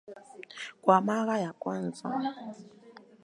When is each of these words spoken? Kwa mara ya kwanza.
Kwa 0.81 0.97
mara 1.01 1.39
ya 1.39 1.53
kwanza. 1.53 2.07